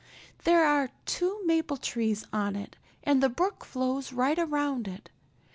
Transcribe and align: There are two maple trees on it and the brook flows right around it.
There 0.45 0.65
are 0.65 0.89
two 1.05 1.45
maple 1.45 1.77
trees 1.77 2.25
on 2.33 2.55
it 2.55 2.75
and 3.03 3.21
the 3.21 3.29
brook 3.29 3.63
flows 3.63 4.11
right 4.11 4.39
around 4.39 4.87
it. 4.87 5.11